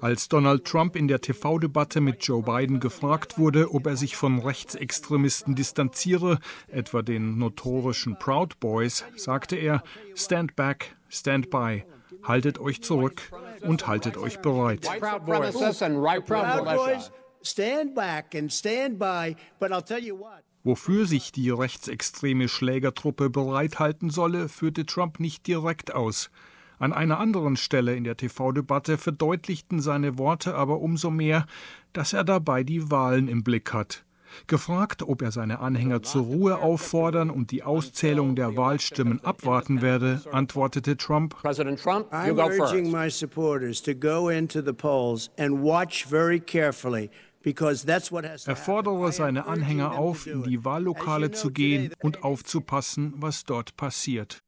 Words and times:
Als 0.00 0.28
Donald 0.28 0.64
Trump 0.64 0.96
in 0.96 1.08
der 1.08 1.20
TV-Debatte 1.20 2.00
mit 2.00 2.24
Joe 2.24 2.42
Biden 2.42 2.80
gefragt 2.80 3.38
wurde, 3.38 3.72
ob 3.72 3.86
er 3.86 3.96
sich 3.96 4.16
von 4.16 4.40
Rechtsextremisten 4.40 5.54
distanziere, 5.54 6.38
etwa 6.68 7.02
den 7.02 7.38
notorischen 7.38 8.18
Proud 8.18 8.58
Boys, 8.60 9.04
sagte 9.16 9.56
er: 9.56 9.82
Stand 10.14 10.56
back, 10.56 10.96
stand 11.08 11.50
by. 11.50 11.84
Haltet 12.22 12.58
euch 12.58 12.82
zurück 12.82 13.22
und 13.62 13.86
haltet 13.86 14.16
euch 14.16 14.40
bereit. 14.40 14.82
Proud 15.00 15.24
Boys, 15.24 17.10
stand 17.42 17.94
back 17.94 18.34
and 18.34 18.52
stand 18.52 18.98
by, 18.98 19.36
but 19.58 19.70
I'll 19.70 19.82
tell 19.82 20.02
you 20.02 20.18
what. 20.18 20.49
Wofür 20.62 21.06
sich 21.06 21.32
die 21.32 21.48
rechtsextreme 21.48 22.48
Schlägertruppe 22.48 23.30
bereithalten 23.30 24.10
solle, 24.10 24.48
führte 24.48 24.84
Trump 24.84 25.18
nicht 25.18 25.46
direkt 25.46 25.94
aus. 25.94 26.30
An 26.78 26.92
einer 26.92 27.18
anderen 27.18 27.56
Stelle 27.56 27.94
in 27.94 28.04
der 28.04 28.16
TV-Debatte 28.16 28.98
verdeutlichten 28.98 29.80
seine 29.80 30.18
Worte 30.18 30.54
aber 30.54 30.80
umso 30.80 31.10
mehr, 31.10 31.46
dass 31.92 32.12
er 32.12 32.24
dabei 32.24 32.62
die 32.62 32.90
Wahlen 32.90 33.28
im 33.28 33.42
Blick 33.42 33.72
hat. 33.72 34.04
Gefragt, 34.46 35.02
ob 35.02 35.22
er 35.22 35.32
seine 35.32 35.58
Anhänger 35.60 36.02
zur 36.02 36.24
Ruhe 36.24 36.58
auffordern 36.58 37.30
und 37.30 37.50
die 37.50 37.62
Auszählung 37.62 38.36
der 38.36 38.56
Wahlstimmen 38.56 39.24
abwarten 39.24 39.82
werde, 39.82 40.22
antwortete 40.30 40.96
Trump: 40.96 41.36
President 41.36 41.80
Trump, 41.80 42.06
you 42.26 42.34
go 42.34 42.46
first. 42.46 42.60
I'm 42.60 42.76
urging 42.76 42.90
my 42.92 43.10
supporters 43.10 43.82
to 43.82 43.92
go 43.92 44.28
into 44.28 44.62
the 44.62 44.72
polls 44.72 45.30
and 45.36 45.62
watch 45.62 46.06
very 46.06 46.38
carefully 46.38 47.10
er 47.42 48.56
fordere 48.56 49.12
seine 49.12 49.46
Anhänger 49.46 49.92
auf, 49.92 50.26
in 50.26 50.42
die 50.42 50.64
Wahllokale 50.64 51.30
zu 51.30 51.50
gehen 51.50 51.92
und 52.00 52.22
aufzupassen, 52.22 53.14
was 53.16 53.44
dort 53.44 53.76
passiert. 53.76 54.42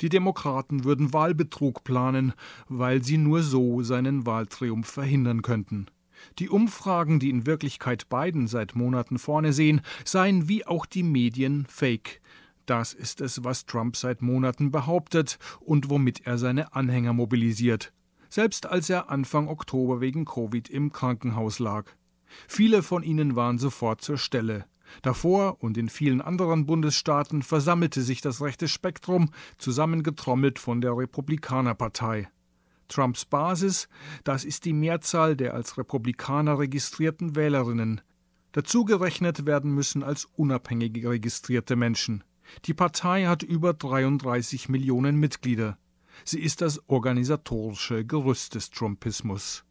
Die 0.00 0.08
Demokraten 0.08 0.82
würden 0.82 1.12
Wahlbetrug 1.12 1.84
planen, 1.84 2.32
weil 2.68 3.04
sie 3.04 3.18
nur 3.18 3.42
so 3.42 3.82
seinen 3.82 4.26
Wahltriumph 4.26 4.88
verhindern 4.88 5.42
könnten. 5.42 5.86
Die 6.38 6.48
Umfragen, 6.48 7.20
die 7.20 7.30
in 7.30 7.46
Wirklichkeit 7.46 8.08
Biden 8.08 8.48
seit 8.48 8.74
Monaten 8.74 9.18
vorne 9.18 9.52
sehen, 9.52 9.80
seien 10.04 10.48
wie 10.48 10.66
auch 10.66 10.86
die 10.86 11.04
Medien 11.04 11.66
fake. 11.66 12.20
Das 12.66 12.94
ist 12.94 13.20
es, 13.20 13.44
was 13.44 13.66
Trump 13.66 13.96
seit 13.96 14.22
Monaten 14.22 14.70
behauptet 14.72 15.38
und 15.60 15.90
womit 15.90 16.26
er 16.26 16.38
seine 16.38 16.74
Anhänger 16.74 17.12
mobilisiert. 17.12 17.92
Selbst 18.28 18.66
als 18.66 18.88
er 18.88 19.10
Anfang 19.10 19.48
Oktober 19.48 20.00
wegen 20.00 20.24
Covid 20.24 20.68
im 20.68 20.92
Krankenhaus 20.92 21.58
lag. 21.58 21.84
Viele 22.48 22.82
von 22.82 23.02
ihnen 23.02 23.36
waren 23.36 23.58
sofort 23.58 24.00
zur 24.02 24.18
Stelle. 24.18 24.66
Davor 25.00 25.62
und 25.62 25.78
in 25.78 25.88
vielen 25.88 26.20
anderen 26.20 26.66
Bundesstaaten 26.66 27.42
versammelte 27.42 28.02
sich 28.02 28.20
das 28.20 28.42
rechte 28.42 28.68
Spektrum, 28.68 29.30
zusammengetrommelt 29.58 30.58
von 30.58 30.80
der 30.80 30.96
Republikanerpartei. 30.96 32.28
Trumps 32.88 33.24
Basis, 33.24 33.88
das 34.22 34.44
ist 34.44 34.66
die 34.66 34.74
Mehrzahl 34.74 35.34
der 35.34 35.54
als 35.54 35.78
Republikaner 35.78 36.58
registrierten 36.58 37.36
Wählerinnen. 37.36 38.02
Dazu 38.52 38.84
gerechnet 38.84 39.46
werden 39.46 39.72
müssen 39.72 40.02
als 40.02 40.26
unabhängig 40.36 41.06
registrierte 41.06 41.74
Menschen. 41.74 42.22
Die 42.66 42.74
Partei 42.74 43.24
hat 43.24 43.42
über 43.42 43.72
33 43.72 44.68
Millionen 44.68 45.16
Mitglieder. 45.16 45.78
Sie 46.24 46.40
ist 46.40 46.60
das 46.60 46.86
organisatorische 46.88 48.04
Gerüst 48.04 48.54
des 48.54 48.70
Trumpismus. 48.70 49.64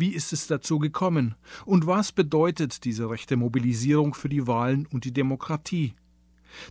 Wie 0.00 0.10
ist 0.10 0.32
es 0.32 0.46
dazu 0.46 0.78
gekommen? 0.78 1.34
Und 1.64 1.88
was 1.88 2.12
bedeutet 2.12 2.84
diese 2.84 3.10
rechte 3.10 3.36
Mobilisierung 3.36 4.14
für 4.14 4.28
die 4.28 4.46
Wahlen 4.46 4.86
und 4.86 5.04
die 5.04 5.12
Demokratie? 5.12 5.94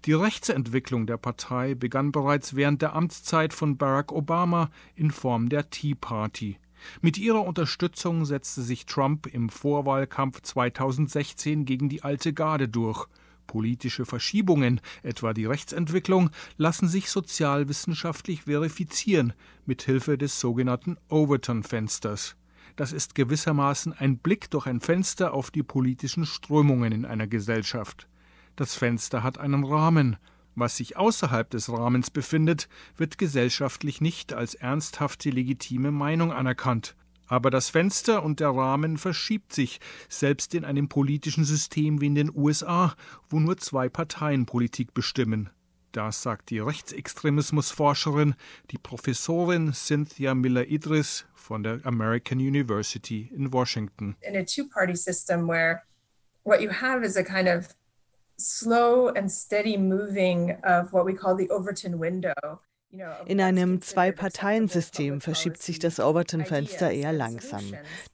Die 0.06 0.14
Rechtsentwicklung 0.14 1.08
der 1.08 1.18
Partei 1.18 1.76
begann 1.76 2.14
bereits 2.14 2.56
während 2.56 2.82
der 2.82 2.96
Amtszeit 2.96 3.52
von 3.52 3.78
Barack 3.78 4.14
Obama 4.14 4.72
in 4.96 5.12
Form 5.12 5.50
der 5.50 5.70
Tea 5.70 5.94
Party. 5.94 6.58
Mit 7.02 7.18
ihrer 7.18 7.44
Unterstützung 7.44 8.24
setzte 8.26 8.62
sich 8.62 8.86
Trump 8.86 9.28
im 9.28 9.50
Vorwahlkampf 9.50 10.42
2016 10.42 11.66
gegen 11.66 11.90
die 11.90 12.04
alte 12.04 12.32
Garde 12.32 12.70
durch. 12.70 13.08
Politische 13.46 14.06
Verschiebungen, 14.06 14.80
etwa 15.04 15.34
die 15.34 15.46
Rechtsentwicklung, 15.46 16.30
lassen 16.56 16.88
sich 16.88 17.10
sozialwissenschaftlich 17.10 18.44
verifizieren, 18.44 19.34
mit 19.66 19.82
Hilfe 19.82 20.18
des 20.18 20.40
sogenannten 20.40 20.96
Overton-Fensters. 21.10 22.38
Das 22.76 22.94
ist 22.94 23.16
gewissermaßen 23.16 23.94
ein 23.94 24.18
Blick 24.18 24.50
durch 24.52 24.68
ein 24.68 24.82
Fenster 24.82 25.34
auf 25.34 25.52
die 25.52 25.64
politischen 25.64 26.26
Strömungen 26.26 26.92
in 26.92 27.06
einer 27.06 27.28
Gesellschaft. 27.28 28.08
Das 28.56 28.76
Fenster 28.76 29.24
hat 29.24 29.38
einen 29.38 29.64
Rahmen. 29.64 30.18
Was 30.56 30.78
sich 30.78 30.98
außerhalb 30.98 31.50
des 31.52 31.72
Rahmens 31.72 32.10
befindet, 32.10 32.68
wird 32.96 33.20
gesellschaftlich 33.20 34.02
nicht 34.02 34.34
als 34.34 34.56
ernsthafte 34.56 35.30
legitime 35.30 35.92
Meinung 35.92 36.32
anerkannt. 36.32 36.96
Aber 37.28 37.52
das 37.52 37.70
Fenster 37.70 38.24
und 38.24 38.40
der 38.40 38.50
Rahmen 38.50 38.98
verschiebt 38.98 39.54
sich, 39.54 39.80
selbst 40.10 40.56
in 40.56 40.66
einem 40.66 40.88
politischen 40.88 41.44
System 41.44 42.02
wie 42.02 42.08
in 42.08 42.16
den 42.16 42.32
USA, 42.34 42.96
wo 43.30 43.40
nur 43.40 43.58
zwei 43.58 43.90
Parteien 43.90 44.46
Politik 44.46 44.94
bestimmen. 44.94 45.50
Das 45.92 46.22
sagt 46.22 46.50
die 46.50 46.60
Rechtsextremismusforscherin, 46.60 48.36
die 48.72 48.78
Professorin 48.78 49.74
Cynthia 49.74 50.36
Miller-Idris 50.36 51.26
von 51.34 51.64
der 51.64 51.80
American 51.86 52.40
University 52.40 53.32
in 53.36 53.52
Washington. 53.52 54.16
In 54.22 54.36
a 54.36 54.44
two-party 54.44 54.96
system 54.96 55.48
where 55.48 55.84
what 56.44 56.62
you 56.62 56.70
have 56.70 57.06
is 57.06 57.18
a 57.18 57.24
kind 57.24 57.48
of 57.48 57.76
slow 58.38 59.10
and 59.10 59.32
steady 59.32 59.78
moving 59.78 60.58
of 60.64 60.94
what 60.94 61.06
we 61.06 61.14
call 61.14 61.36
the 61.36 61.50
Overton 61.50 62.00
window. 62.00 62.34
In 63.26 63.42
einem 63.42 63.82
Zwei-Parteien-System 63.82 65.20
verschiebt 65.20 65.62
sich 65.62 65.78
das 65.78 66.00
Overton-Fenster 66.00 66.90
eher 66.90 67.12
langsam. 67.12 67.64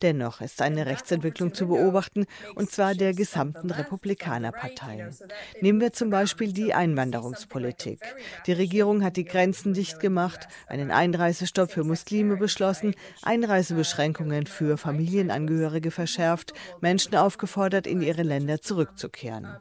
Dennoch 0.02 0.42
ist 0.42 0.64
eine 0.64 0.88
Rechtsentwicklung 0.88 1.54
zu 1.54 1.68
beobachten, 1.68 2.26
und 2.56 2.72
zwar 2.72 2.96
der 2.96 3.14
gesamten 3.14 3.70
Republikanerpartei. 3.70 5.12
Nehmen 5.62 5.80
wir 5.80 5.94
zum 5.94 6.10
Beispiel 6.10 6.54
die 6.54 6.74
Einwanderungspolitik. 6.74 8.00
Die 8.48 8.54
Regierung 8.54 9.04
hat 9.04 9.16
die 9.16 9.26
Grenzen 9.26 9.74
dicht 9.74 10.00
gemacht, 10.00 10.48
einen 10.68 10.90
Einreisestopp 10.90 11.72
für 11.72 11.84
Muslime 11.84 12.38
beschlossen, 12.38 12.96
Einreisebeschränkungen 13.22 14.48
für 14.48 14.78
Familienangehörige 14.78 15.92
verschärft, 15.92 16.54
Menschen 16.82 17.16
aufgefordert, 17.16 17.86
in 17.86 18.02
ihre 18.02 18.24
Länder 18.24 18.60
zurückzukehren. 18.60 19.56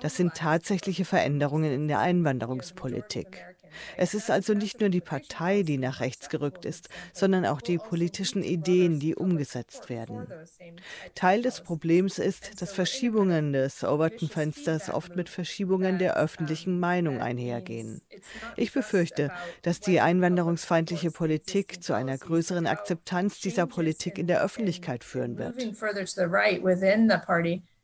Das 0.00 0.16
sind 0.16 0.34
tatsächliche 0.34 1.04
Veränderungen 1.04 1.72
in 1.72 1.88
der 1.88 2.00
Einwanderungspolitik. 2.00 3.49
Es 3.96 4.14
ist 4.14 4.30
also 4.30 4.54
nicht 4.54 4.80
nur 4.80 4.88
die 4.88 5.00
Partei, 5.00 5.62
die 5.62 5.78
nach 5.78 6.00
rechts 6.00 6.28
gerückt 6.28 6.64
ist, 6.64 6.88
sondern 7.12 7.46
auch 7.46 7.60
die 7.60 7.78
politischen 7.78 8.42
Ideen, 8.42 9.00
die 9.00 9.14
umgesetzt 9.14 9.88
werden. 9.88 10.26
Teil 11.14 11.42
des 11.42 11.60
Problems 11.60 12.18
ist, 12.18 12.60
dass 12.60 12.72
Verschiebungen 12.72 13.52
des 13.52 13.84
Overton-Fensters 13.84 14.90
oft 14.90 15.16
mit 15.16 15.28
Verschiebungen 15.28 15.98
der 15.98 16.16
öffentlichen 16.16 16.78
Meinung 16.80 17.20
einhergehen. 17.20 18.00
Ich 18.56 18.72
befürchte, 18.72 19.30
dass 19.62 19.80
die 19.80 20.00
einwanderungsfeindliche 20.00 21.10
Politik 21.10 21.82
zu 21.82 21.94
einer 21.94 22.16
größeren 22.18 22.66
Akzeptanz 22.66 23.40
dieser 23.40 23.66
Politik 23.66 24.18
in 24.18 24.26
der 24.26 24.42
Öffentlichkeit 24.42 25.04
führen 25.04 25.38
wird. 25.38 25.56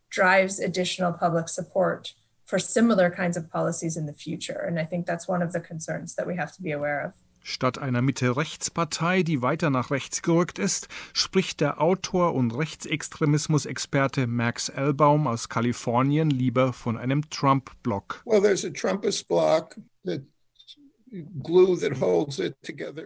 drives 0.08 0.60
additional 0.60 1.12
public 1.12 1.48
support 1.48 2.14
for 2.46 2.58
similar 2.58 3.10
kinds 3.10 3.36
of 3.36 3.50
policies 3.50 3.96
in 3.96 4.06
the 4.06 4.14
future. 4.14 4.66
And 4.66 4.78
I 4.78 4.84
think 4.84 5.06
that's 5.06 5.28
one 5.28 5.42
of 5.42 5.52
the 5.52 5.60
concerns 5.60 6.14
that 6.14 6.26
we 6.26 6.36
have 6.36 6.52
to 6.52 6.62
be 6.62 6.72
aware 6.72 7.04
of. 7.06 7.12
Statt 7.42 7.78
einer 7.78 8.02
Mitte-Rechts-Partei, 8.02 9.22
die 9.22 9.40
weiter 9.40 9.70
nach 9.70 9.92
rechts 9.92 10.22
gerückt 10.22 10.58
ist, 10.58 10.88
spricht 11.12 11.60
der 11.60 11.80
Autor 11.80 12.34
und 12.34 12.50
Rechtsextremismus-Experte 12.50 14.26
Max 14.26 14.68
Elbaum 14.68 15.28
aus 15.28 15.48
Kalifornien 15.48 16.28
lieber 16.28 16.72
von 16.72 16.96
einem 16.96 17.30
Trump-Block. 17.30 18.22
Well, 18.24 18.42
there's 18.42 18.64
a 18.64 18.70
Trumpist 18.70 19.28
block 19.28 19.76
that 20.04 20.22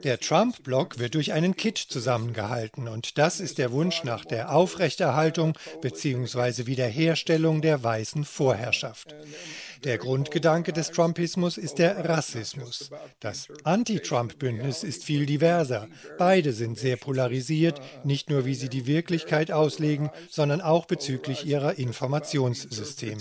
der 0.04 0.20
Trump-Block 0.20 0.98
wird 0.98 1.14
durch 1.14 1.32
einen 1.32 1.54
Kit 1.54 1.76
zusammengehalten 1.76 2.88
und 2.88 3.18
das 3.18 3.40
ist 3.40 3.58
der 3.58 3.72
Wunsch 3.72 4.04
nach 4.04 4.24
der 4.24 4.54
Aufrechterhaltung 4.54 5.52
bzw. 5.82 6.66
Wiederherstellung 6.66 7.60
der 7.60 7.82
weißen 7.82 8.24
Vorherrschaft. 8.24 9.14
Der 9.84 9.96
Grundgedanke 9.98 10.72
des 10.72 10.90
Trumpismus 10.90 11.56
ist 11.56 11.78
der 11.78 12.08
Rassismus. 12.08 12.90
Das 13.18 13.48
Anti-Trump-Bündnis 13.64 14.84
ist 14.84 15.04
viel 15.04 15.24
diverser. 15.24 15.88
Beide 16.18 16.52
sind 16.52 16.78
sehr 16.78 16.96
polarisiert, 16.96 17.80
nicht 18.04 18.28
nur 18.28 18.44
wie 18.44 18.54
sie 18.54 18.68
die 18.68 18.86
Wirklichkeit 18.86 19.50
auslegen, 19.50 20.10
sondern 20.28 20.60
auch 20.60 20.86
bezüglich 20.86 21.46
ihrer 21.46 21.78
Informationssysteme. 21.78 23.16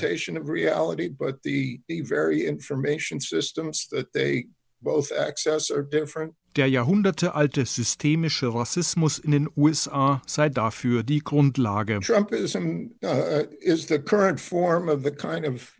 Der 6.55 6.67
jahrhundertealte 6.67 7.65
systemische 7.65 8.53
Rassismus 8.53 9.19
in 9.19 9.31
den 9.31 9.49
USA 9.55 10.21
sei 10.25 10.49
dafür 10.49 11.03
die 11.03 11.19
Grundlage. 11.19 11.99
Trumpism 12.01 12.87
uh, 13.03 13.43
is 13.61 13.87
the 13.87 13.99
current 13.99 14.39
form 14.39 14.89
of 14.89 15.03
the 15.03 15.11
kind 15.11 15.45
of 15.45 15.78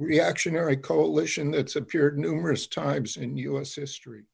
reactionary 0.00 0.78
coalition 0.78 1.50
that's 1.50 1.76
appeared 1.76 2.18
numerous 2.18 2.66
times 2.66 3.18
in 3.18 3.36
US 3.36 3.74
history. 3.74 4.24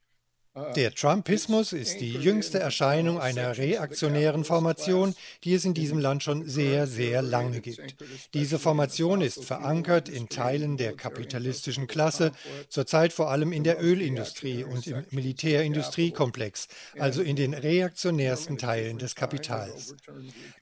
Der 0.74 0.94
Trumpismus 0.94 1.74
ist 1.74 2.00
die 2.00 2.14
jüngste 2.14 2.58
Erscheinung 2.58 3.20
einer 3.20 3.58
reaktionären 3.58 4.42
Formation, 4.42 5.14
die 5.44 5.52
es 5.52 5.66
in 5.66 5.74
diesem 5.74 5.98
Land 5.98 6.22
schon 6.22 6.48
sehr, 6.48 6.86
sehr 6.86 7.20
lange 7.20 7.60
gibt. 7.60 7.96
Diese 8.32 8.58
Formation 8.58 9.20
ist 9.20 9.44
verankert 9.44 10.08
in 10.08 10.30
Teilen 10.30 10.78
der 10.78 10.94
kapitalistischen 10.94 11.86
Klasse, 11.86 12.32
zurzeit 12.70 13.12
vor 13.12 13.30
allem 13.30 13.52
in 13.52 13.64
der 13.64 13.82
Ölindustrie 13.82 14.64
und 14.64 14.86
im 14.86 15.04
Militärindustriekomplex, 15.10 16.68
also 16.98 17.20
in 17.20 17.36
den 17.36 17.52
reaktionärsten 17.52 18.56
Teilen 18.56 18.96
des 18.96 19.14
Kapitals. 19.14 19.94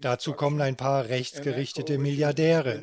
Dazu 0.00 0.32
kommen 0.32 0.60
ein 0.60 0.76
paar 0.76 1.08
rechtsgerichtete 1.08 1.98
Milliardäre. 1.98 2.82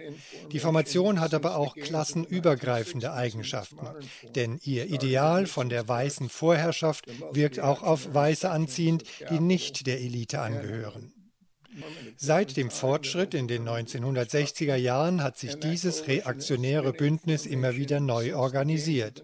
Die 0.53 0.59
Formation 0.59 1.19
hat 1.19 1.33
aber 1.33 1.57
auch 1.57 1.75
klassenübergreifende 1.75 3.11
Eigenschaften, 3.11 3.85
denn 4.33 4.61
ihr 4.63 4.85
Ideal 4.85 5.45
von 5.45 5.67
der 5.67 5.85
weißen 5.89 6.29
Vorherrschaft 6.29 7.00
wirkt 7.31 7.59
auch 7.59 7.83
auf 7.83 8.13
Weiße 8.13 8.49
anziehend, 8.49 9.03
die 9.29 9.39
nicht 9.39 9.87
der 9.87 9.99
Elite 10.01 10.41
angehören. 10.41 11.13
Seit 12.17 12.57
dem 12.57 12.69
Fortschritt 12.69 13.33
in 13.33 13.47
den 13.47 13.67
1960er 13.67 14.75
Jahren 14.75 15.23
hat 15.23 15.37
sich 15.37 15.55
dieses 15.55 16.07
reaktionäre 16.07 16.93
Bündnis 16.93 17.45
immer 17.45 17.75
wieder 17.75 17.99
neu 17.99 18.35
organisiert. 18.35 19.23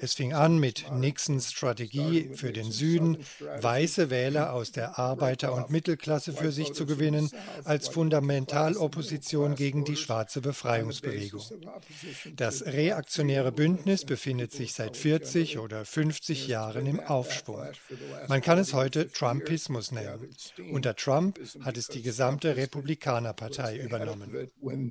Es 0.00 0.14
fing 0.14 0.32
an 0.32 0.58
mit 0.58 0.90
Nixons 0.92 1.52
Strategie 1.52 2.30
für 2.34 2.52
den 2.52 2.70
Süden, 2.70 3.18
weiße 3.60 4.10
Wähler 4.10 4.52
aus 4.52 4.72
der 4.72 4.98
Arbeiter- 4.98 5.52
und 5.52 5.70
Mittelklasse 5.70 6.32
für 6.32 6.52
sich 6.52 6.72
zu 6.72 6.86
gewinnen, 6.86 7.30
als 7.64 7.88
Fundamentalopposition 7.88 9.54
gegen 9.54 9.84
die 9.84 9.96
schwarze 9.96 10.40
Befreiungsbewegung. 10.40 11.42
Das 12.36 12.64
reaktionäre 12.64 13.52
Bündnis 13.52 14.04
befindet 14.04 14.52
sich 14.52 14.72
seit 14.72 14.96
40 14.96 15.58
oder 15.58 15.84
50 15.84 16.46
Jahren 16.46 16.86
im 16.86 17.00
Aufschwung. 17.00 17.62
Man 18.28 18.40
kann 18.40 18.58
es 18.58 18.72
heute 18.72 19.10
Trumpismus 19.10 19.92
nennen. 19.92 20.28
Unter 20.70 20.94
Trump 20.96 21.40
hat 21.60 21.71
hat 21.72 21.78
es 21.78 21.88
die 21.88 22.02
gesamte 22.02 22.54
Republikanerpartei 22.54 23.78
übernommen. 23.78 24.50
Uh, 24.60 24.90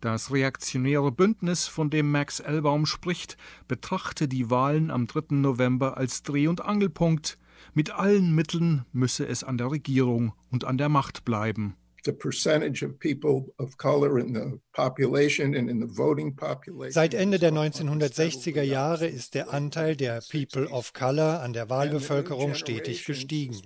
das 0.00 0.32
reaktionäre 0.32 1.12
Bündnis, 1.12 1.66
von 1.66 1.90
dem 1.90 2.10
Max 2.10 2.40
Elbaum 2.40 2.86
spricht, 2.86 3.36
betrachte 3.68 4.26
die 4.26 4.50
Wahlen 4.50 4.90
am 4.90 5.06
3. 5.06 5.36
November 5.36 5.96
als 5.96 6.24
Dreh- 6.24 6.48
und 6.48 6.60
Angelpunkt. 6.64 7.38
Mit 7.74 7.90
allen 7.90 8.34
Mitteln 8.34 8.84
müsse 8.92 9.26
es 9.26 9.44
an 9.44 9.56
der 9.56 9.70
Regierung 9.70 10.32
und 10.50 10.64
an 10.64 10.78
der 10.78 10.88
Macht 10.88 11.24
bleiben 11.24 11.76
the 12.04 12.12
percentage 12.12 12.84
of 12.84 12.98
people 12.98 13.52
of 13.58 13.76
color 13.76 14.18
in 14.18 14.32
the 14.32 14.58
population 14.72 15.54
and 15.54 15.68
in 15.68 15.80
the 15.80 15.86
voting 15.86 16.34
population. 16.34 16.92
Seit 16.92 17.14
Ende 17.14 17.38
der 17.38 17.52
1960er 17.52 18.62
Jahre 18.62 19.06
ist 19.06 19.34
der 19.34 19.52
Anteil 19.52 19.96
der 19.96 20.22
People 20.30 20.68
of 20.68 20.92
Color 20.92 21.40
an 21.40 21.52
der 21.52 21.68
Wahlbevölkerung 21.68 22.54
stetig 22.54 23.04
gestiegen. 23.04 23.60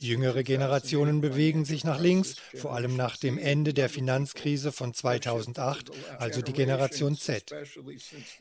Jüngere 0.00 0.42
Generationen 0.42 1.20
bewegen 1.20 1.64
sich 1.64 1.84
nach 1.84 2.00
links, 2.00 2.36
vor 2.54 2.74
allem 2.74 2.96
nach 2.96 3.16
dem 3.16 3.38
Ende 3.38 3.74
der 3.74 3.88
Finanzkrise 3.88 4.72
von 4.72 4.92
2008, 4.92 5.90
also 6.18 6.42
die 6.42 6.52
Generation 6.52 7.16
Z. 7.16 7.54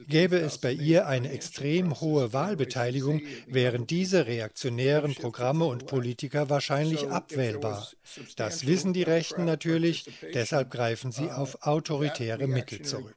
Gäbe 0.07 0.37
es 0.37 0.57
bei 0.57 0.71
ihr 0.71 1.07
eine 1.07 1.31
extrem 1.31 1.99
hohe 2.01 2.33
Wahlbeteiligung, 2.33 3.21
wären 3.47 3.85
diese 3.85 4.25
reaktionären 4.25 5.13
Programme 5.13 5.65
und 5.65 5.85
Politiker 5.85 6.49
wahrscheinlich 6.49 7.07
abwählbar. 7.07 7.87
Das 8.35 8.65
wissen 8.65 8.93
die 8.93 9.02
Rechten 9.03 9.45
natürlich, 9.45 10.09
deshalb 10.33 10.71
greifen 10.71 11.11
sie 11.11 11.29
auf 11.29 11.61
autoritäre 11.61 12.47
Mittel 12.47 12.81
zurück. 12.81 13.13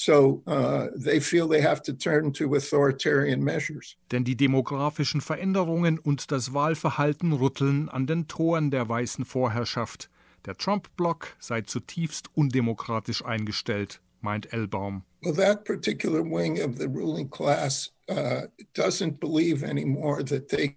So, 0.00 0.44
uh, 0.46 0.86
they 0.96 1.20
feel 1.20 1.48
they 1.48 1.60
have 1.60 1.82
to 1.82 1.92
turn 1.92 2.32
to 2.34 2.54
authoritarian 2.54 3.42
measures. 3.42 3.96
Denn 4.12 4.22
die 4.22 4.36
demografischen 4.36 5.20
Veränderungen 5.20 5.98
und 5.98 6.30
das 6.30 6.54
Wahlverhalten 6.54 7.32
rütteln 7.32 7.88
an 7.88 8.06
den 8.06 8.28
Toren 8.28 8.70
der 8.70 8.88
weißen 8.88 9.24
Vorherrschaft. 9.24 10.08
Der 10.46 10.56
Trump-Block 10.56 11.36
sei 11.40 11.62
zutiefst 11.62 12.30
undemokratisch 12.36 13.24
eingestellt, 13.24 14.00
meint 14.22 14.52
Elbaum. 14.52 15.02
Well, 15.22 15.34
that 15.34 15.64
particular 15.64 16.22
wing 16.22 16.60
of 16.60 16.78
the 16.78 16.88
ruling 16.88 17.28
class 17.28 17.90
uh, 18.08 18.42
doesn't 18.74 19.18
believe 19.18 19.64
anymore 19.64 20.22
that 20.24 20.48
they 20.48 20.76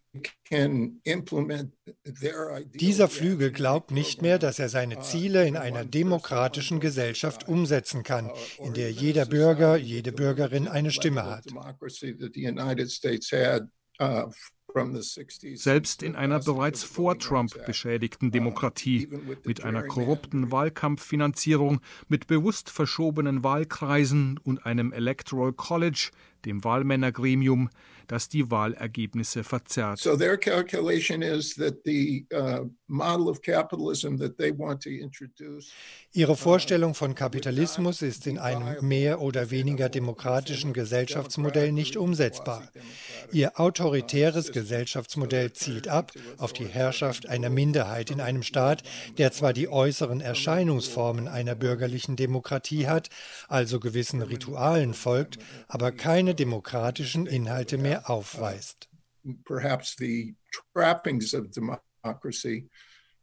can 0.49 0.99
implement 1.05 1.71
Dieser 2.75 3.07
Flügel 3.07 3.51
glaubt 3.51 3.91
nicht 3.91 4.21
mehr, 4.21 4.39
dass 4.39 4.59
er 4.59 4.69
seine 4.69 4.99
Ziele 5.01 5.47
in 5.47 5.57
einer 5.57 5.85
demokratischen 5.85 6.79
Gesellschaft 6.79 7.47
umsetzen 7.47 8.03
kann, 8.03 8.31
in 8.57 8.73
der 8.73 8.91
jeder 8.91 9.25
Bürger, 9.25 9.77
jede 9.77 10.11
Bürgerin 10.11 10.67
eine 10.67 10.91
Stimme 10.91 11.25
hat. 11.25 11.45
Selbst 15.55 16.03
in 16.03 16.15
einer 16.15 16.39
bereits 16.39 16.83
vor 16.83 17.17
Trump 17.17 17.65
beschädigten 17.65 18.31
Demokratie, 18.31 19.09
mit 19.43 19.63
einer 19.63 19.83
korrupten 19.83 20.51
Wahlkampffinanzierung, 20.51 21.81
mit 22.07 22.27
bewusst 22.27 22.69
verschobenen 22.69 23.43
Wahlkreisen 23.43 24.39
und 24.43 24.65
einem 24.65 24.91
Electoral 24.93 25.53
College, 25.53 26.11
dem 26.45 26.63
Wahlmännergremium, 26.63 27.69
das 28.11 28.27
die 28.27 28.51
Wahlergebnisse 28.51 29.45
verzerrt. 29.45 29.99
So 29.99 30.17
their 30.17 30.37
calculation 30.37 31.21
is 31.21 31.55
that 31.55 31.75
the 31.85 32.25
uh, 32.33 32.65
model 32.87 33.29
of 33.29 33.41
capitalism 33.41 34.17
that 34.17 34.37
they 34.37 34.51
want 34.51 34.83
to 34.83 34.89
introduce 34.89 35.71
Ihre 36.11 36.33
uh, 36.33 36.35
Vorstellung 36.35 36.93
von 36.93 37.15
Kapitalismus 37.15 38.01
ist 38.01 38.27
in 38.27 38.37
einem 38.37 38.85
mehr 38.85 39.21
oder 39.21 39.49
weniger 39.49 39.87
demokratischen 39.87 40.73
Gesellschaftsmodell 40.73 41.71
nicht 41.71 41.95
umsetzbar. 41.95 42.67
Ihr 43.31 43.57
autoritäres 43.57 44.51
Gesellschaftsmodell 44.51 45.53
zielt 45.53 45.87
ab 45.87 46.11
auf 46.37 46.51
die 46.51 46.65
Herrschaft 46.67 47.29
einer 47.29 47.49
Minderheit 47.49 48.11
in 48.11 48.19
einem 48.19 48.43
Staat, 48.43 48.83
der 49.19 49.31
zwar 49.31 49.53
die 49.53 49.69
äußeren 49.69 50.19
Erscheinungsformen 50.19 51.29
einer 51.29 51.55
bürgerlichen 51.55 52.17
Demokratie 52.17 52.87
hat, 52.87 53.07
also 53.47 53.79
gewissen 53.79 54.21
Ritualen 54.21 54.93
folgt, 54.93 55.37
aber 55.69 55.93
keine 55.93 56.35
demokratischen 56.35 57.25
Inhalte 57.25 57.77
mehr 57.77 58.00
aufweist. 58.05 58.89
Perhaps 59.45 59.95
the 59.97 60.35
trappings 60.73 61.33
of 61.33 61.51
democracy, 61.51 62.69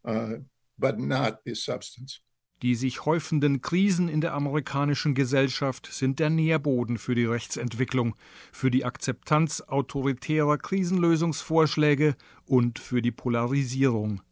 uh, 0.05 0.39
but 0.79 0.99
not 0.99 1.41
the 1.45 1.55
substance. 1.55 2.21
Die 2.63 2.75
sich 2.75 3.05
häufenden 3.05 3.61
Krisen 3.63 4.09
in 4.09 4.21
der 4.21 4.35
amerikanischen 4.35 5.15
Gesellschaft 5.15 5.89
sind 5.93 6.19
der 6.19 6.29
Nährboden 6.29 6.99
für 6.99 7.15
die 7.15 7.25
Rechtsentwicklung, 7.25 8.17
für 8.51 8.73
die 8.73 8.85
Akzeptanz 8.85 9.61
autoritärer 9.61 10.59
Krisenlösungsvorschläge 10.59 12.17
und 12.47 12.81
für 12.81 13.01
die 13.01 13.13
Polarisierung. 13.13 14.23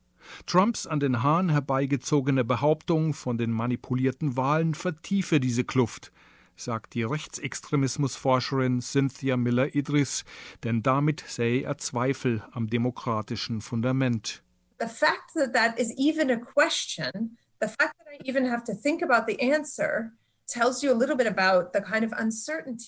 Trumps 0.47 0.89
an 0.89 0.99
den 0.99 1.23
Haaren 1.23 1.51
herbeigezogene 1.51 2.43
Behauptung 2.43 3.15
von 3.15 3.39
den 3.39 3.53
manipulierten 3.53 4.37
Wahlen 4.37 4.75
vertiefe 4.75 5.39
diese 5.39 5.63
Kluft, 5.63 6.11
sagt 6.57 6.95
die 6.95 7.05
Rechtsextremismusforscherin 7.05 8.81
Cynthia 8.81 9.37
Miller-Idris, 9.37 10.25
denn 10.65 10.83
damit 10.83 11.25
sähe 11.27 11.63
er 11.63 11.79
Zweifel 11.79 12.43
am 12.53 12.69
demokratischen 12.69 13.61
Fundament. 13.61 14.43
The 14.79 14.89
fact 14.89 15.35
that 15.35 15.55
that 15.55 15.79
is 15.79 15.93
even 15.97 16.31
a 16.31 16.37
question, 16.37 17.39
the 17.61 17.69
fact 17.69 17.95
that 17.99 18.09
I 18.13 18.29
even 18.29 18.51
have 18.51 18.65
to 18.65 18.75
think 18.75 19.03
about 19.03 19.27
the 19.27 19.41
answer 19.41 20.13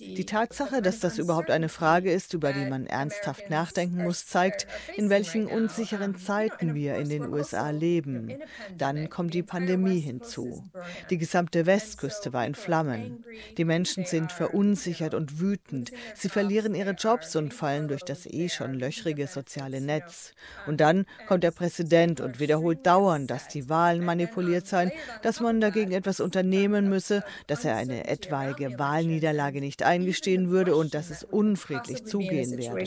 die 0.01 0.27
Tatsache, 0.27 0.81
dass 0.81 1.01
das 1.01 1.19
überhaupt 1.19 1.51
eine 1.51 1.69
Frage 1.69 2.13
ist, 2.13 2.33
über 2.35 2.53
die 2.53 2.67
man 2.67 2.87
ernsthaft 2.87 3.51
nachdenken 3.51 4.05
muss, 4.05 4.27
zeigt, 4.27 4.69
in 4.97 5.11
welchen 5.11 5.47
unsicheren 5.49 6.17
Zeiten 6.17 6.77
wir 6.77 6.95
in 6.97 7.09
den 7.09 7.33
USA 7.33 7.71
leben. 7.71 8.39
Dann 8.77 9.11
kommt 9.11 9.35
die 9.35 9.43
Pandemie 9.43 9.99
hinzu. 9.99 10.71
Die 11.11 11.19
gesamte 11.19 11.67
Westküste 11.67 12.33
war 12.33 12.47
in 12.47 12.55
Flammen. 12.55 13.25
Die 13.57 13.65
Menschen 13.65 14.05
sind 14.05 14.31
verunsichert 14.31 15.15
und 15.15 15.41
wütend. 15.41 15.91
Sie 16.15 16.29
verlieren 16.29 16.77
ihre 16.77 16.93
Jobs 16.93 17.35
und 17.35 17.53
fallen 17.53 17.89
durch 17.89 18.05
das 18.05 18.27
eh 18.27 18.49
schon 18.49 18.75
löchrige 18.75 19.27
soziale 19.27 19.81
Netz. 19.81 20.33
Und 20.69 20.81
dann 20.81 21.07
kommt 21.27 21.43
der 21.43 21.51
Präsident 21.51 22.21
und 22.21 22.39
wiederholt 22.39 22.87
dauernd, 22.87 23.33
dass 23.33 23.49
die 23.49 23.69
Wahlen 23.69 24.05
manipuliert 24.05 24.69
seien, 24.69 24.93
dass 25.23 25.41
man 25.41 25.61
dagegen 25.61 25.91
etwas 25.91 26.21
unternehmen 26.21 26.89
müsse, 26.89 27.25
dass 27.49 27.65
er 27.65 27.75
eine 27.75 28.07
etwaige 28.07 28.79
Wahlniederlage 28.79 29.61
nicht 29.61 29.83
eingestehen 29.83 30.51
würde 30.51 30.77
und 30.77 30.95
dass 30.95 31.11
es 31.11 31.25
unfriedlich 31.25 32.05
zugehen 32.05 32.57
werde. 32.57 32.85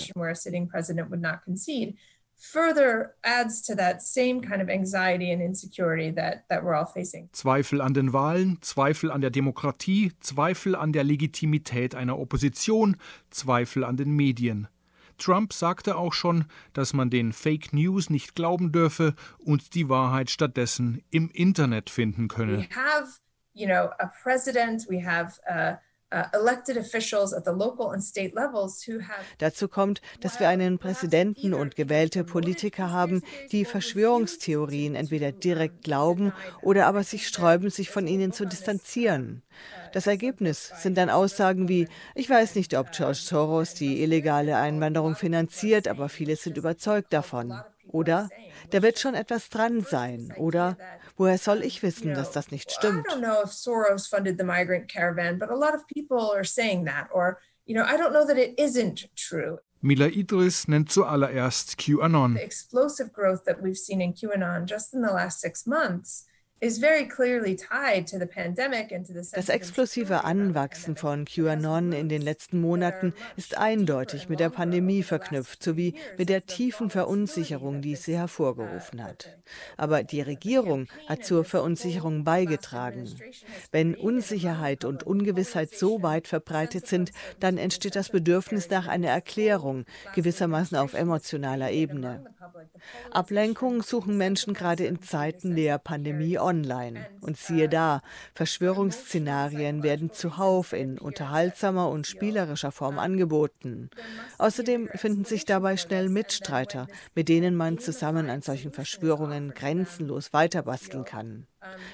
further 2.41 3.13
adds 3.24 3.62
to 3.62 3.75
that 3.75 4.01
same 4.01 4.41
kind 4.41 4.62
of 4.63 4.70
anxiety 4.70 5.32
and 5.32 5.41
insecurity 5.41 6.12
that, 6.12 6.44
that 6.50 6.63
we're 6.63 6.74
all 6.74 6.88
facing. 6.88 7.30
Zweifel 7.34 7.82
an 7.82 7.94
den 7.94 8.13
Wahlen, 8.13 8.58
Zweifel 8.62 9.12
an 9.12 9.22
der 9.22 9.30
Demokratie, 9.30 10.12
Zweifel 10.22 10.75
an 10.75 10.91
der 10.91 11.03
Legitimität 11.03 11.94
einer 11.94 12.18
Opposition, 12.18 12.98
Zweifel 13.30 13.84
an 13.84 13.96
den 13.96 14.15
Medien. 14.15 14.68
Trump 15.20 15.53
sagte 15.53 15.98
auch 15.98 16.13
schon, 16.13 16.46
dass 16.74 16.94
man 16.94 17.12
den 17.12 17.32
Fake 17.32 17.74
News 17.74 18.10
nicht 18.10 18.34
glauben 18.34 18.72
dürfe 18.72 19.13
und 19.38 19.75
die 19.75 19.88
Wahrheit 19.88 20.32
stattdessen 20.32 21.03
im 21.12 21.30
Internet 21.30 21.91
finden 21.91 22.27
könne. 22.27 22.58
We 22.58 22.75
have, 22.75 23.20
you 23.53 23.67
know, 23.67 23.89
a 24.00 24.08
president, 24.24 24.86
we 24.89 25.00
have 25.00 25.39
uh 25.50 25.75
Uh, 26.13 26.24
Dazu 29.38 29.67
kommt, 29.70 30.01
dass 30.20 30.39
wir 30.41 30.50
einen 30.50 30.77
Präsidenten 30.77 31.53
und 31.53 31.77
gewählte 31.77 32.25
Politiker 32.25 32.91
haben, 32.91 33.24
die 33.53 33.63
Verschwörungstheorien 33.63 34.96
entweder 34.96 35.31
direkt 35.31 35.84
glauben 35.84 36.34
oder 36.62 36.88
aber 36.88 37.03
sich 37.03 37.29
sträuben, 37.29 37.70
sich 37.70 37.89
von 37.89 38.08
ihnen 38.08 38.34
zu 38.34 38.43
distanzieren. 38.43 39.41
Das 39.93 40.05
Ergebnis 40.05 40.74
sind 40.81 40.98
dann 40.98 41.10
Aussagen 41.10 41.70
wie, 41.70 41.88
ich 42.13 42.29
weiß 42.29 42.55
nicht, 42.55 42.75
ob 42.75 42.91
George 42.91 43.20
Soros 43.22 43.74
die 43.74 44.03
illegale 44.03 44.58
Einwanderung 44.58 45.15
finanziert, 45.15 45.88
aber 45.88 46.10
viele 46.10 46.36
sind 46.36 46.58
überzeugt 46.58 47.13
davon. 47.13 47.58
Oder 47.88 48.29
da 48.72 48.81
wird 48.81 49.00
schon 49.00 49.15
etwas 49.15 49.50
dran 49.50 49.81
sein. 49.81 50.34
Oder 50.38 50.77
woher 51.18 51.38
soll 51.38 51.63
ich 51.63 51.84
wissen, 51.84 52.13
dass 52.13 52.32
das 52.32 52.51
nicht 52.51 52.72
stimmt? 52.72 53.06
Mila 59.82 60.08
Idris 60.08 60.68
nennt 60.68 60.91
zuallererst 60.91 61.77
QAnon. 61.77 62.36
The 62.36 62.44
explosive 62.44 63.12
growth 63.12 63.44
that 63.46 63.62
we've 63.62 63.77
seen 63.77 64.00
in 64.00 64.13
QAnon 64.13 64.65
just 64.65 64.94
in 64.94 65.01
the 65.01 65.12
last 65.12 65.41
six 65.41 65.65
months 65.65 66.27
das 69.32 69.50
explosive 69.50 70.24
Anwachsen 70.24 70.96
von 70.96 71.25
QAnon 71.25 71.91
in 71.91 72.08
den 72.08 72.22
letzten 72.22 72.62
Monaten 72.62 73.15
ist 73.36 73.58
eindeutig 73.58 74.30
mit 74.30 74.39
der 74.39 74.51
Pandemie 74.51 75.01
verknüpft, 75.01 75.63
sowie 75.63 75.96
mit 76.20 76.30
der 76.30 76.46
tiefen 76.46 76.91
Verunsicherung, 76.91 77.82
die 77.82 77.96
sie 77.96 78.15
hervorgerufen 78.15 79.03
hat. 79.03 79.39
Aber 79.75 80.03
die 80.03 80.22
Regierung 80.22 80.88
hat 81.08 81.25
zur 81.25 81.46
Verunsicherung 81.46 82.24
beigetragen. 82.24 83.10
Wenn 83.72 83.96
Unsicherheit 83.96 84.86
und 84.86 85.01
Ungewissheit 85.01 85.74
so 85.74 86.03
weit 86.03 86.27
verbreitet 86.27 86.86
sind, 86.86 87.12
dann 87.39 87.58
entsteht 87.58 87.96
das 87.96 88.10
Bedürfnis 88.10 88.70
nach 88.70 88.88
einer 88.88 89.10
Erklärung, 89.10 89.86
gewissermaßen 90.13 90.77
auf 90.77 90.94
emotionaler 90.94 91.72
Ebene. 91.72 92.24
Ablenkung 93.10 93.82
suchen 93.82 94.15
Menschen 94.18 94.53
gerade 94.53 94.86
in 94.86 95.01
Zeiten 95.01 95.56
der 95.56 95.80
Pandemie 95.80 96.38
online. 96.38 96.50
Und 97.22 97.38
siehe 97.38 97.70
da, 97.70 98.01
Verschwörungsszenarien 98.36 99.84
werden 99.84 100.12
zuhauf 100.12 100.74
in 100.74 101.00
unterhaltsamer 101.00 101.89
und 101.89 102.08
spielerischer 102.08 102.72
Form 102.72 103.00
angeboten. 103.00 103.89
Außerdem 104.38 104.89
finden 104.96 105.25
sich 105.25 105.46
dabei 105.46 105.77
schnell 105.77 106.10
Mitstreiter, 106.10 106.88
mit 107.15 107.29
denen 107.29 107.55
man 107.55 107.77
zusammen 107.77 108.29
an 108.29 108.41
solchen 108.41 108.72
Verschwörungen 108.72 109.53
grenzenlos 109.53 110.34
weiterbasteln 110.34 111.05
kann. 111.05 111.48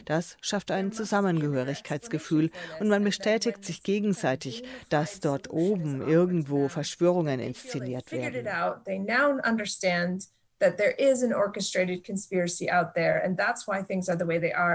Das 0.05 0.37
schafft 0.41 0.71
ein 0.71 0.91
Zusammengehörigkeitsgefühl 0.91 2.51
und 2.79 2.87
man 2.87 3.03
bestätigt 3.03 3.65
sich 3.65 3.83
gegenseitig, 3.83 4.63
dass 4.89 5.19
dort 5.19 5.49
oben 5.49 6.07
irgendwo 6.07 6.69
Verschwörungen 6.69 7.39
inszeniert 7.39 8.11
werden 8.11 8.47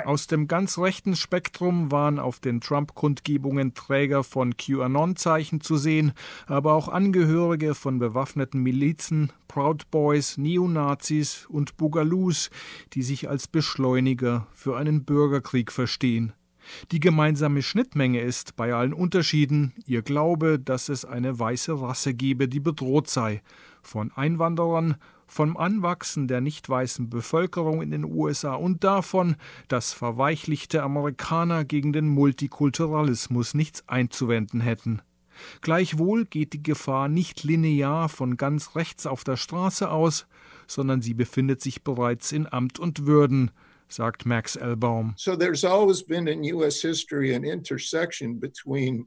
Aus 0.06 0.26
dem 0.28 0.46
ganz 0.46 0.78
rechten 0.78 1.16
Spektrum 1.16 1.90
waren 1.90 2.18
auf 2.20 2.38
den 2.38 2.60
Trump-Kundgebungen 2.60 3.74
Träger 3.74 4.22
von 4.22 4.56
QAnon-Zeichen 4.56 5.60
zu 5.60 5.76
sehen, 5.76 6.12
aber 6.46 6.74
auch 6.74 6.88
Angehörige 6.88 7.74
von 7.74 7.98
bewaffneten 7.98 8.62
Milizen, 8.62 9.32
Proud 9.48 9.90
Boys, 9.90 10.38
Neonazis 10.38 11.46
und 11.46 11.76
Bugaloos, 11.76 12.50
die 12.92 13.02
sich 13.02 13.28
als 13.28 13.48
Beschleuniger 13.48 14.46
für 14.52 14.76
einen 14.76 15.04
Bürgerkrieg 15.04 15.72
verstehen. 15.72 16.32
Die 16.92 17.00
gemeinsame 17.00 17.62
Schnittmenge 17.62 18.20
ist 18.20 18.56
bei 18.56 18.72
allen 18.72 18.92
Unterschieden 18.92 19.74
ihr 19.86 20.02
Glaube, 20.02 20.58
dass 20.58 20.88
es 20.88 21.04
eine 21.04 21.38
weiße 21.38 21.80
Rasse 21.80 22.14
gebe, 22.14 22.48
die 22.48 22.60
bedroht 22.60 23.08
sei, 23.08 23.42
von 23.82 24.12
Einwanderern, 24.12 24.96
vom 25.32 25.56
Anwachsen 25.56 26.28
der 26.28 26.42
nicht 26.42 26.68
weißen 26.68 27.08
Bevölkerung 27.08 27.80
in 27.80 27.90
den 27.90 28.04
USA 28.04 28.52
und 28.54 28.84
davon, 28.84 29.36
dass 29.66 29.94
verweichlichte 29.94 30.82
Amerikaner 30.82 31.64
gegen 31.64 31.94
den 31.94 32.06
Multikulturalismus 32.06 33.54
nichts 33.54 33.88
einzuwenden 33.88 34.60
hätten. 34.60 35.00
Gleichwohl 35.62 36.26
geht 36.26 36.52
die 36.52 36.62
Gefahr 36.62 37.08
nicht 37.08 37.44
linear 37.44 38.10
von 38.10 38.36
ganz 38.36 38.76
rechts 38.76 39.06
auf 39.06 39.24
der 39.24 39.38
Straße 39.38 39.90
aus, 39.90 40.26
sondern 40.66 41.00
sie 41.00 41.14
befindet 41.14 41.62
sich 41.62 41.82
bereits 41.82 42.30
in 42.30 42.46
Amt 42.52 42.78
und 42.78 43.06
Würden, 43.06 43.52
sagt 43.88 44.26
Max 44.26 44.56
Elbaum. 44.56 45.14
So 45.16 45.34
there's 45.34 45.64
always 45.64 46.06
been 46.06 46.26
in 46.26 46.42
US 46.54 46.82
history 46.82 47.34
an 47.34 47.42
intersection 47.42 48.38
between 48.38 49.06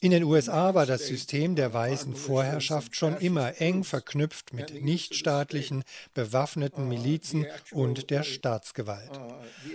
In 0.00 0.10
den 0.10 0.22
USA 0.22 0.74
war 0.74 0.86
das 0.86 1.06
System 1.06 1.56
der 1.56 1.72
weißen 1.72 2.14
Vorherrschaft 2.14 2.94
schon 2.94 3.16
immer 3.16 3.60
eng 3.60 3.82
verknüpft 3.82 4.52
mit 4.52 4.84
nichtstaatlichen, 4.84 5.82
bewaffneten 6.14 6.84
uh, 6.84 6.88
Milizen 6.88 7.46
und 7.72 8.10
der 8.10 8.22
Staatsgewalt. 8.22 9.10
Uh, 9.10 9.32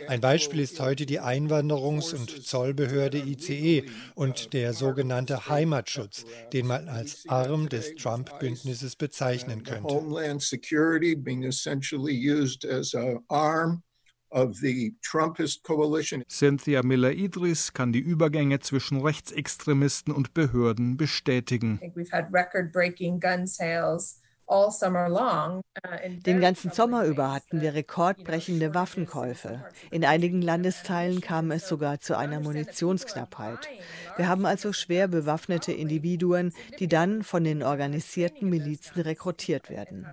Ein 0.07 0.21
Beispiel 0.21 0.61
ist 0.61 0.79
heute 0.79 1.05
die 1.05 1.19
Einwanderungs- 1.19 2.15
und 2.15 2.45
Zollbehörde 2.45 3.17
ICE 3.17 3.83
und 4.15 4.53
der 4.53 4.73
sogenannte 4.73 5.47
Heimatschutz, 5.47 6.25
den 6.53 6.67
man 6.67 6.87
als 6.87 7.27
Arm 7.27 7.67
des 7.67 7.95
Trump-Bündnisses 7.95 8.95
bezeichnen 8.95 9.63
könnte. 9.63 9.93
Cynthia 16.29 16.83
Miller-Idris 16.83 17.73
kann 17.73 17.91
die 17.91 17.99
Übergänge 17.99 18.59
zwischen 18.59 19.01
Rechtsextremisten 19.01 20.13
und 20.13 20.33
Behörden 20.33 20.95
bestätigen. 20.97 21.79
Uh, 24.51 25.61
Den 26.25 26.41
ganzen 26.41 26.71
Sommer 26.71 27.05
über 27.05 27.33
hatten 27.33 27.61
wir 27.61 27.73
rekordbrechende 27.73 28.75
Waffenkäufe. 28.75 29.63
In 29.91 30.03
einigen 30.03 30.41
Landesteilen 30.41 31.21
kam 31.21 31.51
es 31.51 31.69
sogar 31.69 32.01
zu 32.01 32.17
einer 32.17 32.41
Munitionsknappheit. 32.41 33.69
Wir 34.17 34.27
haben 34.27 34.45
also 34.45 34.73
schwer 34.73 35.07
bewaffnete 35.07 35.71
Individuen, 35.71 36.53
die 36.79 36.89
dann 36.89 37.23
von 37.23 37.45
den 37.45 37.63
organisierten 37.63 38.49
Milizen 38.49 39.01
rekrutiert 39.01 39.69
werden. 39.69 40.05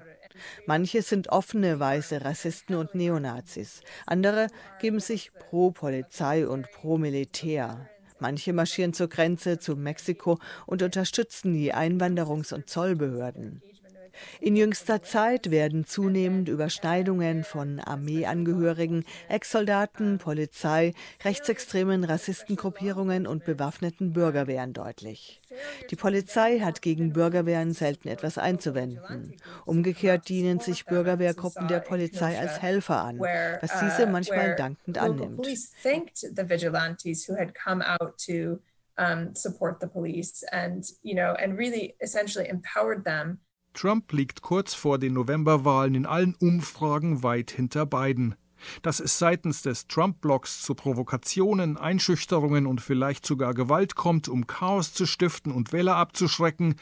Manche 0.67 1.03
sind 1.03 1.29
offene 1.29 1.81
weiße 1.81 2.25
Rassisten 2.25 2.77
und 2.77 2.95
Neonazis. 2.95 3.81
Andere 4.07 4.49
geben 4.81 5.01
sich 5.01 5.33
pro 5.33 5.71
Polizei 5.71 6.47
und 6.47 6.71
pro 6.73 6.99
Militär. 6.99 7.89
Manche 8.21 8.53
marschieren 8.53 8.93
zur 8.93 9.09
Grenze 9.09 9.59
zu 9.59 9.77
Mexiko 9.77 10.39
und 10.67 10.83
unterstützen 10.83 11.55
die 11.55 11.73
Einwanderungs- 11.75 12.53
und 12.53 12.69
Zollbehörden. 12.69 13.63
In 14.41 14.57
jüngster 14.57 15.03
Zeit 15.03 15.51
werden 15.51 15.85
zunehmend 15.85 16.49
Überschneidungen 16.49 17.45
von 17.45 17.81
Armeeangehörigen, 17.81 19.05
Ex-Soldaten, 19.29 20.19
Polizei, 20.19 20.95
rechtsextremen 21.25 22.05
Rassistengruppierungen 22.05 23.27
und 23.27 23.45
bewaffneten 23.45 24.13
Bürgerwehren 24.13 24.73
deutlich. 24.73 25.41
Die 25.91 25.97
Polizei 25.97 26.61
hat 26.61 26.83
gegen 26.83 27.13
Bürgerwehren 27.13 27.73
selten 27.73 28.09
etwas 28.09 28.39
einzuwenden. 28.39 29.35
Umgekehrt 29.65 30.29
dienen 30.29 30.61
sich 30.61 30.85
Bürgerwehrgruppen 30.85 31.69
der 31.69 31.81
Polizei 31.81 32.39
als 32.39 32.61
Helfer 32.61 33.03
an, 33.03 33.19
was 33.19 33.81
diese 33.81 34.07
manchmal 34.07 34.57
dankend 34.57 34.99
annimmt. 34.99 35.47
support 39.35 39.79
the 39.79 39.87
police 39.87 40.43
and 40.51 40.91
you 41.05 41.15
know 41.15 41.35
and 41.39 41.57
really 41.57 41.95
essentially 42.01 42.49
empowered 42.49 43.05
them 43.05 43.39
Trump 43.75 44.13
liegt 44.13 44.43
kurz 44.43 44.75
vor 44.75 44.99
den 44.99 45.15
Novemberwahlen 45.15 45.95
in 45.95 46.07
allen 46.07 46.35
Umfragen 46.35 47.23
weit 47.23 47.51
hinter 47.51 47.87
Biden. 47.87 48.35
Dass 48.83 48.99
es 48.99 49.19
seitens 49.19 49.63
des 49.63 49.87
Trump-Blocks 49.87 50.63
zu 50.63 50.75
Provokationen, 50.75 51.77
Einschüchterungen 51.77 52.67
und 52.67 52.81
vielleicht 52.81 53.25
sogar 53.25 53.55
Gewalt 53.55 53.95
kommt, 53.95 54.29
um 54.29 54.47
Chaos 54.47 54.93
zu 54.93 55.07
stiften 55.07 55.53
und 55.53 55.73
Wähler 55.73 55.97
abzuschrecken, 55.97 56.75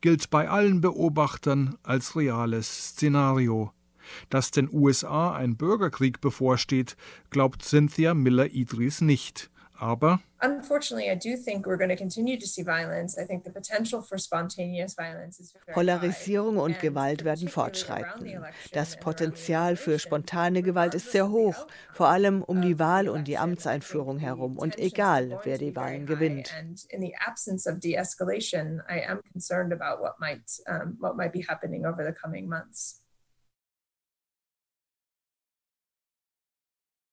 gilt 0.00 0.30
bei 0.30 0.48
allen 0.48 0.80
Beobachtern 0.80 1.76
als 1.82 2.14
reales 2.14 2.90
Szenario. 2.90 3.72
Dass 4.28 4.50
den 4.50 4.68
USA 4.72 5.34
ein 5.34 5.56
Bürgerkrieg 5.56 6.20
bevorsteht, 6.20 6.96
glaubt 7.30 7.62
Cynthia 7.62 8.14
Miller-Idris 8.14 9.00
nicht. 9.00 9.50
Aber 9.76 10.20
Polarisierung 15.72 16.58
und 16.58 16.80
Gewalt 16.80 17.24
werden 17.24 17.48
fortschreiten. 17.48 18.44
Das 18.72 18.96
Potenzial 18.98 19.76
für 19.76 19.98
spontane 19.98 20.62
Gewalt 20.62 20.94
ist 20.94 21.10
sehr 21.10 21.30
hoch, 21.30 21.66
vor 21.92 22.08
allem 22.08 22.42
um 22.42 22.60
die 22.62 22.78
Wahl 22.78 23.08
und 23.08 23.26
die 23.26 23.38
Amtseinführung 23.38 24.18
herum. 24.18 24.58
Und 24.58 24.78
egal, 24.78 25.40
wer 25.44 25.58
die 25.58 25.74
Wahlen 25.74 26.06
gewinnt. 26.06 26.52
I 32.54 33.03